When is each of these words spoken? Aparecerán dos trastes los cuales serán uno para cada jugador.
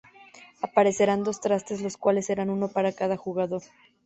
Aparecerán 0.63 1.23
dos 1.23 1.41
trastes 1.41 1.79
los 1.83 1.95
cuales 1.95 2.25
serán 2.25 2.49
uno 2.49 2.69
para 2.69 2.91
cada 2.91 3.17
jugador. 3.17 3.61